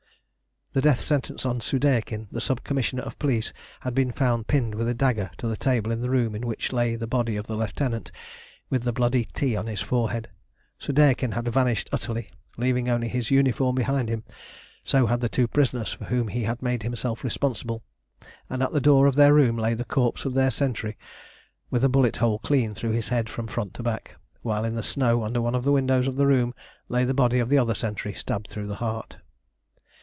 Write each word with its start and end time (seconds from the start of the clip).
The 0.73 0.81
death 0.81 1.01
sentence 1.01 1.45
on 1.45 1.59
Soudeikin, 1.59 2.29
the 2.31 2.39
sub 2.39 2.63
commissioner 2.63 3.01
of 3.03 3.19
police, 3.19 3.51
had 3.81 3.93
been 3.93 4.13
found 4.13 4.47
pinned 4.47 4.73
with 4.73 4.87
a 4.87 4.93
dagger 4.93 5.29
to 5.39 5.47
the 5.49 5.57
table 5.57 5.91
in 5.91 5.99
the 5.99 6.09
room 6.09 6.33
in 6.33 6.47
which 6.47 6.71
lay 6.71 6.95
the 6.95 7.07
body 7.07 7.35
of 7.35 7.45
the 7.45 7.57
lieutenant, 7.57 8.09
with 8.69 8.83
the 8.83 8.93
bloody 8.93 9.25
*T* 9.33 9.57
on 9.57 9.67
his 9.67 9.81
forehead. 9.81 10.29
Soudeikin 10.79 11.33
had 11.33 11.49
vanished 11.49 11.89
utterly, 11.91 12.31
leaving 12.55 12.87
only 12.87 13.09
his 13.09 13.29
uniform 13.29 13.75
behind 13.75 14.07
him; 14.07 14.23
so 14.81 15.07
had 15.07 15.19
the 15.19 15.27
two 15.27 15.45
prisoners 15.45 15.91
for 15.91 16.05
whom 16.05 16.29
he 16.29 16.43
had 16.43 16.61
made 16.61 16.83
himself 16.83 17.21
responsible, 17.25 17.83
and 18.49 18.63
at 18.63 18.71
the 18.71 18.79
door 18.79 19.07
of 19.07 19.15
their 19.15 19.33
room 19.33 19.57
lay 19.57 19.73
the 19.73 19.83
corpse 19.83 20.23
of 20.23 20.35
the 20.35 20.49
sentry 20.49 20.97
with 21.69 21.83
a 21.83 21.89
bullet 21.89 22.15
hole 22.15 22.39
clean 22.39 22.73
through 22.73 22.91
his 22.91 23.09
head 23.09 23.27
from 23.27 23.45
front 23.45 23.73
to 23.73 23.83
back, 23.83 24.15
while 24.41 24.63
in 24.63 24.75
the 24.75 24.81
snow 24.83 25.23
under 25.25 25.41
one 25.41 25.53
of 25.53 25.65
the 25.65 25.71
windows 25.73 26.07
of 26.07 26.15
the 26.15 26.27
room 26.27 26.53
lay 26.87 27.03
the 27.03 27.13
body 27.13 27.39
of 27.39 27.49
the 27.49 27.57
other 27.57 27.75
sentry, 27.75 28.13
stabbed 28.13 28.47
through 28.49 28.67
the 28.67 28.75
heart. 28.75 29.17